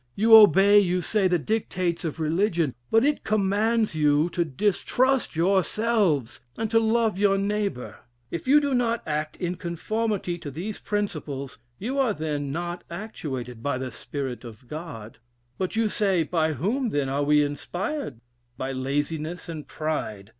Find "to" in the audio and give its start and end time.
4.31-4.43, 6.71-6.79, 10.39-10.49